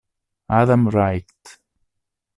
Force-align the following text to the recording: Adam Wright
Adam 0.59 0.89
Wright 0.89 1.45